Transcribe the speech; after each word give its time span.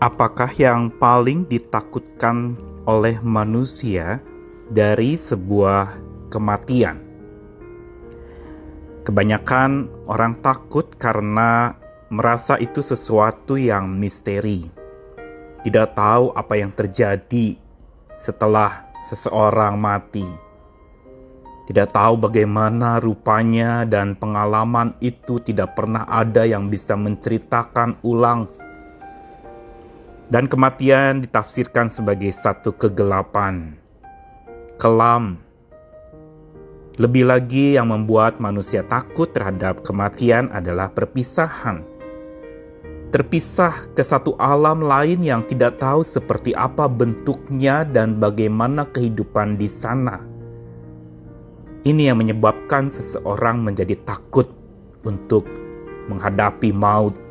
Apakah 0.00 0.48
yang 0.56 0.88
paling 0.96 1.44
ditakutkan 1.44 2.56
oleh 2.88 3.20
manusia 3.20 4.24
dari 4.72 5.12
sebuah 5.12 5.92
kematian? 6.32 6.96
Kebanyakan 9.04 9.92
orang 10.08 10.40
takut 10.40 10.88
karena 10.96 11.76
merasa 12.08 12.56
itu 12.56 12.80
sesuatu 12.80 13.60
yang 13.60 13.92
misteri. 13.92 14.72
Tidak 15.68 15.92
tahu 15.92 16.32
apa 16.32 16.56
yang 16.56 16.72
terjadi 16.72 17.60
setelah 18.16 18.88
seseorang 19.04 19.76
mati. 19.76 20.24
Tidak 21.68 21.92
tahu 21.92 22.24
bagaimana 22.24 22.96
rupanya 23.04 23.84
dan 23.84 24.16
pengalaman 24.16 24.96
itu 25.04 25.44
tidak 25.44 25.76
pernah 25.76 26.08
ada 26.08 26.48
yang 26.48 26.72
bisa 26.72 26.96
menceritakan 26.96 28.00
ulang 28.00 28.48
dan 30.30 30.46
kematian 30.46 31.26
ditafsirkan 31.26 31.90
sebagai 31.90 32.30
satu 32.30 32.70
kegelapan, 32.70 33.74
kelam. 34.78 35.42
Lebih 36.96 37.26
lagi, 37.26 37.74
yang 37.74 37.90
membuat 37.90 38.38
manusia 38.38 38.86
takut 38.86 39.26
terhadap 39.34 39.82
kematian 39.82 40.46
adalah 40.54 40.86
perpisahan. 40.94 41.82
Terpisah 43.10 43.90
ke 43.90 44.06
satu 44.06 44.38
alam 44.38 44.86
lain 44.86 45.18
yang 45.26 45.42
tidak 45.42 45.82
tahu 45.82 46.06
seperti 46.06 46.54
apa 46.54 46.86
bentuknya 46.86 47.82
dan 47.82 48.22
bagaimana 48.22 48.86
kehidupan 48.86 49.58
di 49.58 49.66
sana. 49.66 50.22
Ini 51.82 52.14
yang 52.14 52.22
menyebabkan 52.22 52.86
seseorang 52.86 53.66
menjadi 53.66 53.98
takut 54.06 54.46
untuk 55.02 55.48
menghadapi 56.06 56.70
maut 56.70 57.29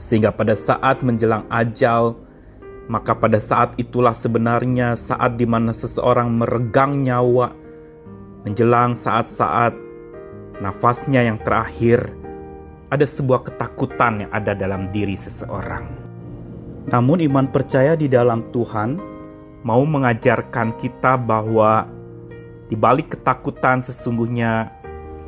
sehingga 0.00 0.32
pada 0.32 0.56
saat 0.56 1.04
menjelang 1.04 1.44
ajal, 1.52 2.16
maka 2.88 3.12
pada 3.12 3.36
saat 3.36 3.76
itulah 3.76 4.16
sebenarnya 4.16 4.96
saat 4.96 5.36
di 5.36 5.44
mana 5.44 5.76
seseorang 5.76 6.32
meregang 6.32 7.04
nyawa, 7.04 7.52
menjelang 8.48 8.96
saat-saat 8.96 9.76
nafasnya 10.64 11.28
yang 11.28 11.36
terakhir, 11.36 12.08
ada 12.88 13.04
sebuah 13.04 13.46
ketakutan 13.46 14.26
yang 14.26 14.30
ada 14.32 14.56
dalam 14.56 14.88
diri 14.88 15.14
seseorang. 15.14 15.86
Namun 16.90 17.20
iman 17.20 17.46
percaya 17.52 17.92
di 17.94 18.08
dalam 18.08 18.48
Tuhan 18.50 18.98
mau 19.62 19.84
mengajarkan 19.84 20.80
kita 20.80 21.20
bahwa 21.20 21.84
di 22.66 22.74
balik 22.74 23.20
ketakutan 23.20 23.84
sesungguhnya 23.84 24.72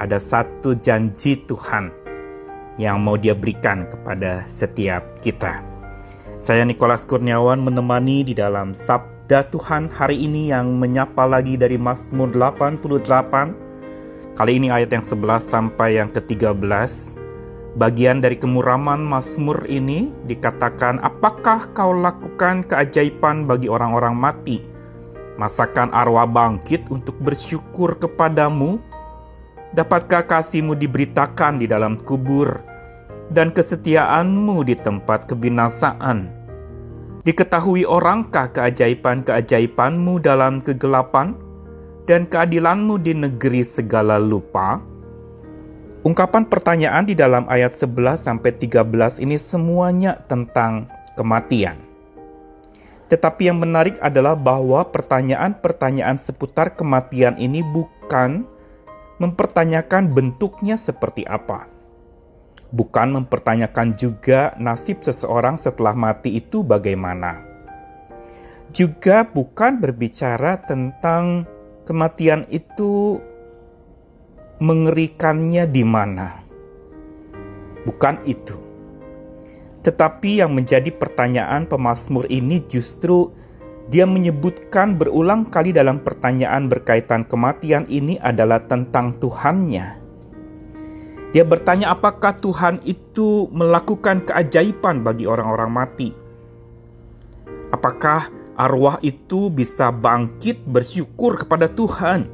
ada 0.01 0.17
satu 0.17 0.75
janji 0.75 1.39
Tuhan 1.45 2.02
yang 2.81 3.05
mau 3.05 3.20
dia 3.20 3.37
berikan 3.37 3.84
kepada 3.89 4.45
setiap 4.48 5.05
kita. 5.20 5.61
Saya 6.37 6.67
Nikolas 6.67 7.06
Kurniawan 7.06 7.62
menemani 7.62 8.27
di 8.27 8.34
dalam 8.34 8.75
Sabda 8.75 9.47
Tuhan 9.53 9.92
hari 9.92 10.27
ini 10.27 10.51
yang 10.51 10.81
menyapa 10.81 11.29
lagi 11.29 11.55
dari 11.55 11.79
Mazmur 11.79 12.34
88. 12.34 14.33
Kali 14.33 14.53
ini 14.56 14.73
ayat 14.73 14.97
yang 14.97 15.05
11 15.05 15.45
sampai 15.45 16.01
yang 16.01 16.09
ke-13. 16.09 17.20
Bagian 17.73 18.20
dari 18.20 18.37
kemuraman 18.37 19.01
Mazmur 19.01 19.64
ini 19.69 20.12
dikatakan, 20.29 21.01
Apakah 21.05 21.73
kau 21.73 21.92
lakukan 21.92 22.64
keajaiban 22.69 23.48
bagi 23.48 23.69
orang-orang 23.69 24.17
mati? 24.17 24.61
Masakan 25.41 25.89
arwah 25.97 26.29
bangkit 26.29 26.84
untuk 26.92 27.17
bersyukur 27.20 27.97
kepadamu? 27.97 28.77
Dapatkah 29.73 30.28
kasihmu 30.28 30.77
diberitakan 30.77 31.56
di 31.56 31.65
dalam 31.65 31.97
kubur 32.05 32.61
dan 33.33 33.48
kesetiaanmu 33.48 34.69
di 34.69 34.77
tempat 34.77 35.25
kebinasaan? 35.25 36.29
Diketahui 37.25 37.89
orangkah 37.89 38.53
keajaiban-keajaibanmu 38.53 40.20
dalam 40.20 40.61
kegelapan 40.61 41.33
dan 42.05 42.29
keadilanmu 42.29 43.01
di 43.01 43.17
negeri 43.17 43.64
segala 43.64 44.20
lupa? 44.20 44.77
Ungkapan 46.05 46.45
pertanyaan 46.52 47.08
di 47.08 47.17
dalam 47.17 47.48
ayat 47.48 47.73
11 47.73 48.20
sampai 48.20 48.52
13 48.52 49.25
ini 49.25 49.41
semuanya 49.41 50.20
tentang 50.29 50.85
kematian. 51.17 51.80
Tetapi 53.08 53.48
yang 53.48 53.57
menarik 53.57 53.96
adalah 54.05 54.36
bahwa 54.36 54.85
pertanyaan-pertanyaan 54.85 56.20
seputar 56.20 56.77
kematian 56.77 57.41
ini 57.41 57.64
bukan 57.64 58.45
mempertanyakan 59.22 60.10
bentuknya 60.10 60.74
seperti 60.74 61.22
apa. 61.22 61.70
Bukan 62.74 63.14
mempertanyakan 63.22 63.94
juga 63.94 64.58
nasib 64.58 65.06
seseorang 65.06 65.55
setelah 65.55 65.94
mati 65.94 66.42
itu 66.42 66.66
bagaimana. 66.66 67.46
Juga 68.74 69.22
bukan 69.22 69.78
berbicara 69.78 70.58
tentang 70.66 71.46
kematian 71.86 72.50
itu 72.50 73.22
mengerikannya 74.58 75.70
di 75.70 75.84
mana. 75.86 76.42
Bukan 77.86 78.27
itu. 78.27 78.58
Tetapi 79.86 80.42
yang 80.42 80.56
menjadi 80.56 80.90
pertanyaan 80.90 81.68
pemazmur 81.70 82.27
ini 82.27 82.62
justru 82.66 83.30
dia 83.91 84.07
menyebutkan 84.07 84.95
berulang 84.95 85.48
kali 85.51 85.75
dalam 85.75 85.98
pertanyaan 86.03 86.70
berkaitan 86.70 87.27
kematian 87.27 87.89
ini 87.91 88.20
adalah 88.23 88.63
tentang 88.63 89.19
Tuhannya. 89.19 90.03
Dia 91.33 91.45
bertanya 91.48 91.97
apakah 91.97 92.37
Tuhan 92.37 92.85
itu 92.85 93.48
melakukan 93.48 94.29
keajaiban 94.29 95.01
bagi 95.01 95.25
orang-orang 95.25 95.70
mati. 95.73 96.09
Apakah 97.73 98.29
arwah 98.53 99.01
itu 99.01 99.48
bisa 99.48 99.89
bangkit 99.89 100.61
bersyukur 100.69 101.41
kepada 101.41 101.73
Tuhan? 101.73 102.29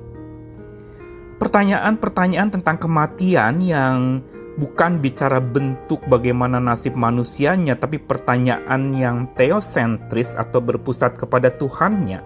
Pertanyaan-pertanyaan 1.39 2.51
tentang 2.59 2.77
kematian 2.83 3.63
yang 3.63 4.27
bukan 4.59 4.99
bicara 4.99 5.39
bentuk 5.39 6.03
bagaimana 6.11 6.59
nasib 6.59 6.99
manusianya, 6.99 7.79
tapi 7.79 8.03
pertanyaan 8.03 8.91
yang 8.91 9.31
teosentris 9.39 10.35
atau 10.35 10.59
berpusat 10.59 11.15
kepada 11.15 11.55
Tuhannya, 11.55 12.21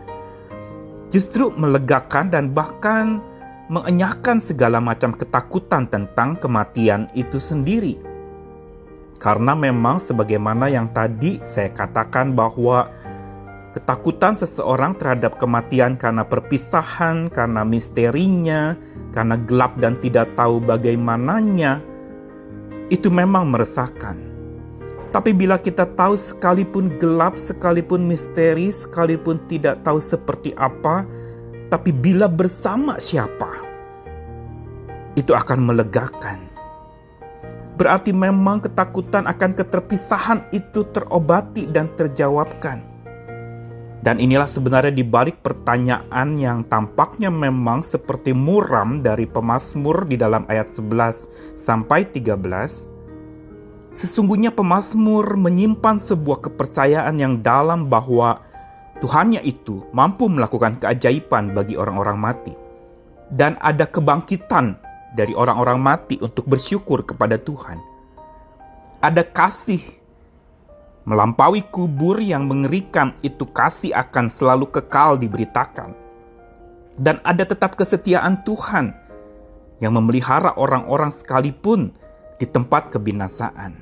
justru 1.12 1.52
melegakan 1.52 2.32
dan 2.32 2.56
bahkan 2.56 3.20
mengenyahkan 3.68 4.40
segala 4.40 4.80
macam 4.80 5.12
ketakutan 5.12 5.84
tentang 5.86 6.40
kematian 6.40 7.12
itu 7.12 7.36
sendiri. 7.36 8.00
Karena 9.20 9.54
memang 9.54 10.02
sebagaimana 10.02 10.66
yang 10.66 10.90
tadi 10.90 11.38
saya 11.46 11.70
katakan 11.70 12.34
bahwa 12.34 12.90
ketakutan 13.70 14.34
seseorang 14.34 14.98
terhadap 14.98 15.38
kematian 15.38 15.94
karena 15.94 16.26
perpisahan, 16.26 17.30
karena 17.30 17.62
misterinya, 17.62 18.74
karena 19.14 19.38
gelap 19.46 19.78
dan 19.78 19.94
tidak 20.02 20.34
tahu 20.34 20.58
bagaimananya, 20.58 21.91
itu 22.92 23.08
memang 23.08 23.48
meresahkan. 23.48 24.20
Tapi 25.08 25.32
bila 25.32 25.56
kita 25.56 25.88
tahu 25.96 26.12
sekalipun 26.12 26.92
gelap, 27.00 27.40
sekalipun 27.40 28.04
misteri, 28.04 28.68
sekalipun 28.68 29.40
tidak 29.48 29.80
tahu 29.80 29.96
seperti 29.96 30.52
apa, 30.60 31.08
tapi 31.72 31.88
bila 31.88 32.28
bersama 32.28 33.00
siapa, 33.00 33.48
itu 35.16 35.32
akan 35.32 35.72
melegakan. 35.72 36.52
Berarti 37.80 38.12
memang 38.12 38.60
ketakutan 38.60 39.24
akan 39.24 39.56
keterpisahan 39.56 40.44
itu 40.52 40.84
terobati 40.92 41.64
dan 41.68 41.88
terjawabkan. 41.96 42.91
Dan 44.02 44.18
inilah 44.18 44.50
sebenarnya 44.50 44.90
di 44.90 45.06
balik 45.06 45.46
pertanyaan 45.46 46.34
yang 46.34 46.66
tampaknya 46.66 47.30
memang 47.30 47.86
seperti 47.86 48.34
muram 48.34 48.98
dari 48.98 49.30
pemazmur 49.30 50.10
di 50.10 50.18
dalam 50.18 50.42
ayat 50.50 50.66
11 50.66 51.54
sampai 51.54 52.10
13. 52.10 53.94
Sesungguhnya 53.94 54.50
pemazmur 54.50 55.38
menyimpan 55.38 56.02
sebuah 56.02 56.50
kepercayaan 56.50 57.14
yang 57.14 57.38
dalam 57.46 57.86
bahwa 57.86 58.42
Tuhannya 58.98 59.42
itu 59.42 59.86
mampu 59.90 60.30
melakukan 60.30 60.78
keajaiban 60.82 61.54
bagi 61.54 61.78
orang-orang 61.78 62.18
mati. 62.18 62.54
Dan 63.30 63.54
ada 63.62 63.86
kebangkitan 63.86 64.78
dari 65.14 65.34
orang-orang 65.34 65.78
mati 65.78 66.18
untuk 66.18 66.46
bersyukur 66.46 67.06
kepada 67.06 67.38
Tuhan. 67.38 67.78
Ada 69.02 69.26
kasih 69.26 70.01
Melampaui 71.02 71.66
kubur 71.66 72.22
yang 72.22 72.46
mengerikan 72.46 73.10
itu 73.26 73.42
kasih 73.50 73.90
akan 73.90 74.30
selalu 74.30 74.70
kekal 74.70 75.18
diberitakan. 75.18 75.98
Dan 76.94 77.18
ada 77.26 77.42
tetap 77.42 77.74
kesetiaan 77.74 78.46
Tuhan 78.46 78.94
yang 79.82 79.98
memelihara 79.98 80.54
orang-orang 80.54 81.10
sekalipun 81.10 81.90
di 82.38 82.46
tempat 82.46 82.94
kebinasaan. 82.94 83.74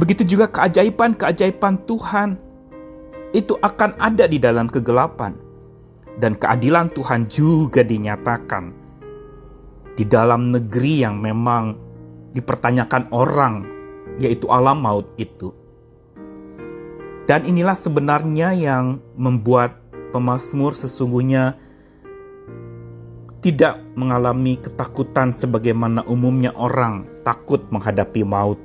Begitu 0.00 0.24
juga 0.24 0.48
keajaiban-keajaiban 0.48 1.84
Tuhan 1.84 2.40
itu 3.36 3.58
akan 3.60 4.00
ada 4.00 4.24
di 4.24 4.40
dalam 4.40 4.72
kegelapan. 4.72 5.36
Dan 6.14 6.38
keadilan 6.38 6.94
Tuhan 6.94 7.26
juga 7.26 7.82
dinyatakan 7.82 8.70
di 9.98 10.06
dalam 10.06 10.54
negeri 10.54 11.02
yang 11.02 11.18
memang 11.18 11.74
dipertanyakan 12.30 13.10
orang, 13.10 13.66
yaitu 14.22 14.46
alam 14.46 14.78
maut 14.78 15.10
itu. 15.18 15.63
Dan 17.24 17.48
inilah 17.48 17.76
sebenarnya 17.76 18.52
yang 18.52 19.00
membuat 19.16 19.80
pemazmur 20.12 20.76
sesungguhnya 20.76 21.56
tidak 23.40 23.80
mengalami 23.92 24.56
ketakutan 24.56 25.32
sebagaimana 25.32 26.04
umumnya 26.08 26.52
orang 26.56 27.04
takut 27.24 27.60
menghadapi 27.68 28.24
maut. 28.24 28.60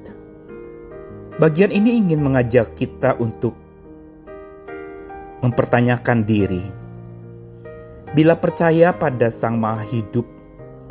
Bagian 1.39 1.71
ini 1.71 1.99
ingin 1.99 2.19
mengajak 2.19 2.75
kita 2.75 3.15
untuk 3.19 3.55
mempertanyakan 5.39 6.27
diri. 6.27 6.63
Bila 8.11 8.35
percaya 8.35 8.91
pada 8.91 9.31
Sang 9.31 9.55
Maha 9.55 9.87
Hidup, 9.87 10.27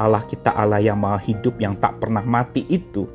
Allah 0.00 0.24
kita 0.24 0.52
Allah 0.56 0.80
yang 0.80 1.00
Maha 1.00 1.20
Hidup 1.20 1.60
yang 1.60 1.76
tak 1.76 2.00
pernah 2.00 2.24
mati 2.24 2.64
itu, 2.68 3.08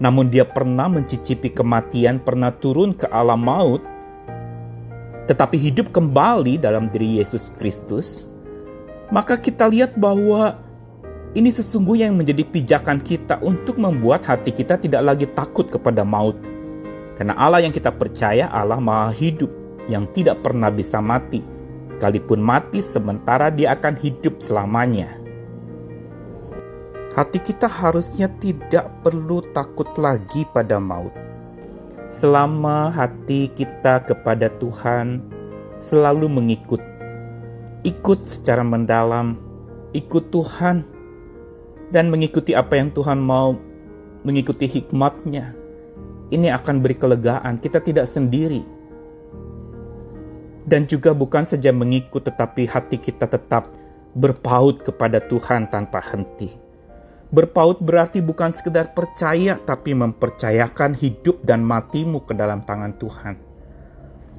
namun 0.00 0.32
dia 0.32 0.48
pernah 0.48 0.88
mencicipi 0.88 1.52
kematian, 1.52 2.24
pernah 2.24 2.48
turun 2.48 2.96
ke 2.96 3.04
alam 3.12 3.44
maut, 3.44 3.84
tetapi 5.28 5.60
hidup 5.60 5.92
kembali 5.92 6.56
dalam 6.56 6.88
diri 6.88 7.20
Yesus 7.20 7.52
Kristus, 7.60 8.32
maka 9.12 9.36
kita 9.36 9.68
lihat 9.68 10.00
bahwa 10.00 10.56
ini 11.36 11.52
sesungguhnya 11.52 12.08
yang 12.08 12.16
menjadi 12.16 12.42
pijakan 12.48 12.98
kita 12.98 13.38
untuk 13.44 13.76
membuat 13.76 14.24
hati 14.24 14.50
kita 14.50 14.80
tidak 14.80 15.04
lagi 15.04 15.28
takut 15.30 15.68
kepada 15.68 16.00
maut, 16.00 16.40
karena 17.20 17.36
Allah 17.36 17.60
yang 17.60 17.70
kita 17.70 17.92
percaya 17.92 18.48
Allah 18.48 18.80
maha 18.80 19.12
hidup 19.12 19.52
yang 19.92 20.08
tidak 20.16 20.40
pernah 20.40 20.72
bisa 20.72 20.96
mati. 21.04 21.44
Sekalipun 21.84 22.40
mati 22.40 22.80
sementara 22.80 23.52
dia 23.52 23.76
akan 23.76 24.00
hidup 24.00 24.40
selamanya. 24.40 25.19
Hati 27.10 27.38
kita 27.42 27.66
harusnya 27.66 28.30
tidak 28.38 28.86
perlu 29.02 29.42
takut 29.50 29.88
lagi 29.98 30.46
pada 30.54 30.78
maut. 30.78 31.10
Selama 32.06 32.90
hati 32.90 33.50
kita 33.50 34.02
kepada 34.06 34.50
Tuhan 34.62 35.22
selalu 35.78 36.26
mengikut. 36.30 36.82
Ikut 37.82 38.22
secara 38.22 38.62
mendalam, 38.62 39.40
ikut 39.96 40.30
Tuhan, 40.30 40.84
dan 41.90 42.12
mengikuti 42.12 42.54
apa 42.54 42.76
yang 42.78 42.92
Tuhan 42.92 43.18
mau, 43.18 43.56
mengikuti 44.22 44.68
hikmatnya 44.68 45.60
ini 46.30 46.48
akan 46.48 46.78
beri 46.78 46.94
kelegaan. 46.94 47.58
Kita 47.58 47.82
tidak 47.82 48.06
sendiri. 48.06 48.62
Dan 50.62 50.86
juga 50.86 51.10
bukan 51.10 51.42
saja 51.42 51.74
mengikut 51.74 52.22
tetapi 52.22 52.70
hati 52.70 53.02
kita 53.02 53.26
tetap 53.26 53.74
berpaut 54.14 54.86
kepada 54.86 55.18
Tuhan 55.18 55.66
tanpa 55.66 55.98
henti. 55.98 56.69
Berpaut 57.30 57.78
berarti 57.78 58.18
bukan 58.18 58.50
sekedar 58.50 58.90
percaya 58.90 59.54
tapi 59.54 59.94
mempercayakan 59.94 60.98
hidup 60.98 61.46
dan 61.46 61.62
matimu 61.62 62.26
ke 62.26 62.34
dalam 62.34 62.58
tangan 62.58 62.90
Tuhan. 62.98 63.38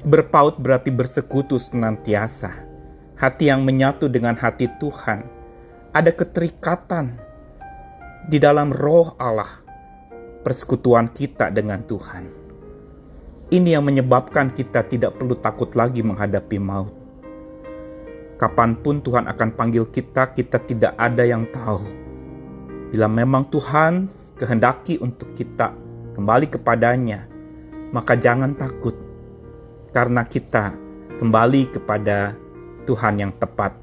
Berpaut 0.04 0.60
berarti 0.60 0.92
bersekutu 0.92 1.56
senantiasa. 1.56 2.68
Hati 3.16 3.48
yang 3.48 3.64
menyatu 3.64 4.12
dengan 4.12 4.36
hati 4.36 4.68
Tuhan. 4.76 5.24
Ada 5.96 6.12
keterikatan 6.12 7.16
di 8.28 8.44
dalam 8.44 8.76
roh 8.76 9.16
Allah 9.16 9.64
persekutuan 10.44 11.16
kita 11.16 11.48
dengan 11.48 11.88
Tuhan. 11.88 12.28
Ini 13.52 13.80
yang 13.80 13.88
menyebabkan 13.88 14.52
kita 14.52 14.84
tidak 14.84 15.16
perlu 15.16 15.40
takut 15.40 15.72
lagi 15.80 16.04
menghadapi 16.04 16.58
maut. 16.60 16.92
Kapan 18.36 18.76
pun 18.80 19.00
Tuhan 19.00 19.32
akan 19.32 19.50
panggil 19.56 19.88
kita, 19.88 20.34
kita 20.36 20.60
tidak 20.66 20.98
ada 20.98 21.24
yang 21.24 21.46
tahu. 21.48 22.01
Bila 22.92 23.08
memang 23.08 23.48
Tuhan 23.48 24.06
kehendaki 24.36 25.00
untuk 25.00 25.32
kita 25.32 25.72
kembali 26.16 26.52
kepadanya, 26.52 27.28
maka 27.96 28.20
jangan 28.20 28.52
takut, 28.56 28.96
karena 29.96 30.28
kita 30.28 30.76
kembali 31.16 31.72
kepada 31.72 32.36
Tuhan 32.84 33.24
yang 33.24 33.32
tepat, 33.40 33.80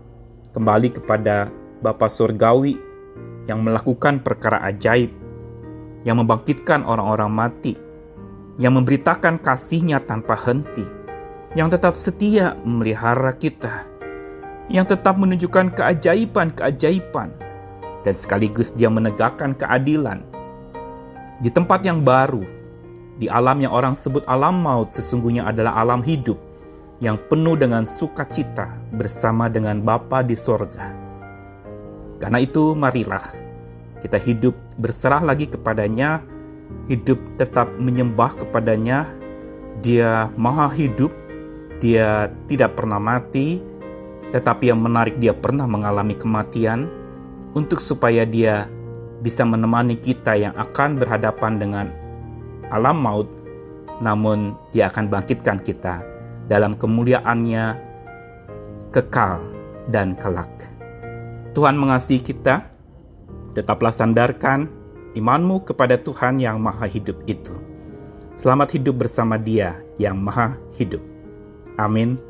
kembali 0.52 1.00
kepada 1.00 1.48
Bapa 1.80 2.08
Surgawi 2.12 2.76
yang 3.48 3.64
melakukan 3.64 4.20
perkara 4.20 4.60
ajaib 4.68 5.28
yang 6.06 6.24
membangkitkan 6.24 6.86
orang-orang 6.86 7.30
mati, 7.30 7.74
yang 8.56 8.78
memberitakan 8.78 9.38
kasihnya 9.42 10.00
tanpa 10.02 10.38
henti, 10.38 10.86
yang 11.58 11.68
tetap 11.72 11.98
setia 11.98 12.54
memelihara 12.62 13.34
kita, 13.34 13.86
yang 14.70 14.86
tetap 14.86 15.18
menunjukkan 15.18 15.74
keajaiban-keajaiban, 15.74 17.28
dan 18.08 18.16
sekaligus 18.16 18.72
dia 18.72 18.88
menegakkan 18.88 19.52
keadilan. 19.52 20.24
Di 21.44 21.52
tempat 21.52 21.84
yang 21.84 22.00
baru, 22.00 22.40
di 23.20 23.28
alam 23.28 23.60
yang 23.60 23.76
orang 23.76 23.92
sebut 23.92 24.24
alam 24.24 24.64
maut 24.64 24.96
sesungguhnya 24.96 25.44
adalah 25.44 25.76
alam 25.76 26.00
hidup 26.00 26.40
yang 27.04 27.20
penuh 27.28 27.52
dengan 27.52 27.84
sukacita 27.84 28.72
bersama 28.96 29.52
dengan 29.52 29.84
Bapa 29.84 30.24
di 30.24 30.32
sorga. 30.32 30.88
Karena 32.16 32.40
itu 32.40 32.72
marilah 32.72 33.22
kita 34.00 34.16
hidup 34.16 34.56
berserah 34.80 35.20
lagi 35.20 35.44
kepadanya, 35.44 36.24
hidup 36.88 37.20
tetap 37.36 37.68
menyembah 37.76 38.34
kepadanya. 38.40 39.04
Dia 39.78 40.32
maha 40.34 40.66
hidup, 40.74 41.12
dia 41.78 42.32
tidak 42.50 42.74
pernah 42.74 42.98
mati, 42.98 43.62
tetapi 44.34 44.74
yang 44.74 44.82
menarik 44.82 45.22
dia 45.22 45.30
pernah 45.30 45.70
mengalami 45.70 46.18
kematian 46.18 46.97
untuk 47.58 47.82
supaya 47.82 48.22
dia 48.22 48.70
bisa 49.18 49.42
menemani 49.42 49.98
kita 49.98 50.38
yang 50.38 50.54
akan 50.54 51.02
berhadapan 51.02 51.58
dengan 51.58 51.86
alam 52.70 53.02
maut, 53.02 53.26
namun 53.98 54.54
dia 54.70 54.86
akan 54.86 55.10
bangkitkan 55.10 55.58
kita 55.66 55.98
dalam 56.46 56.78
kemuliaannya 56.78 57.74
kekal 58.94 59.42
dan 59.90 60.14
kelak. 60.14 60.48
Tuhan 61.58 61.74
mengasihi 61.74 62.22
kita, 62.22 62.78
Tetaplah 63.58 63.90
sandarkan 63.90 64.70
imanmu 65.18 65.66
kepada 65.66 65.98
Tuhan 65.98 66.38
yang 66.38 66.62
maha 66.62 66.86
hidup 66.86 67.18
itu. 67.26 67.58
Selamat 68.38 68.70
hidup 68.70 69.02
bersama 69.02 69.34
dia 69.34 69.82
yang 69.98 70.14
maha 70.14 70.54
hidup. 70.78 71.02
Amin. 71.74 72.27